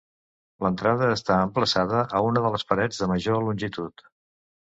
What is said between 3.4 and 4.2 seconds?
longitud.